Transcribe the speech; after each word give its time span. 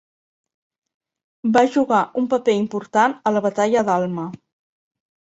Va 1.57 1.61
jugar 1.75 1.99
un 2.21 2.25
paper 2.31 2.55
important 2.59 3.13
a 3.31 3.35
la 3.35 3.43
batalla 3.47 3.85
d'Alma. 3.91 4.25